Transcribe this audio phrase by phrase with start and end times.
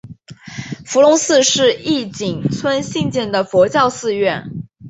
[0.83, 4.49] 伏龙寺是义井村兴建的佛教寺院。